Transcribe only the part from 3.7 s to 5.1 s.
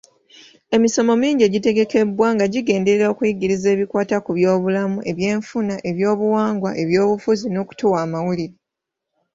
ebikwata ku byobulamu,